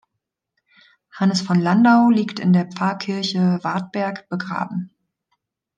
Hannes 1.13 1.43
von 1.43 1.59
Landau 1.59 2.09
liegt 2.09 2.39
in 2.39 2.53
der 2.53 2.65
Pfarrkirche 2.65 3.59
Wartberg 3.61 4.27
begraben. 4.29 4.89